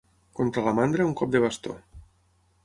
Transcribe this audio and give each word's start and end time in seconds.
Contra 0.37 0.63
la 0.67 0.73
mandra, 0.79 1.07
un 1.09 1.13
cop 1.21 1.37
de 1.37 1.43
bastó. 1.45 1.77